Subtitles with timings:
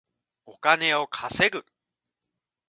[0.47, 1.63] お金を稼ぐ